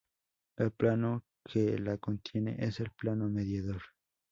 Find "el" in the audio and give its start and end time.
0.57-0.71, 2.79-2.89